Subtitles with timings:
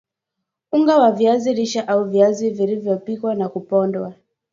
[0.71, 4.13] Unga wa viazi lishe au viazi vilivyopikwa na kupondwa